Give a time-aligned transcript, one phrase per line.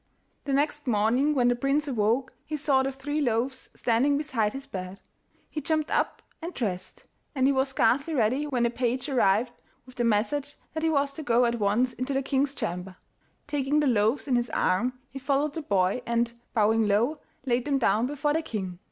[0.45, 4.65] The next morning when the prince awoke he saw the three loaves standing beside his
[4.65, 4.99] bed.
[5.47, 9.97] He jumped up and dressed, and he was scarcely ready when a page arrived with
[9.97, 12.95] the message that he was to go at once into the king's chamber.
[13.45, 17.77] Taking the loaves in his arm he followed the boy, and, bowing low, laid them
[17.77, 18.79] down before the king.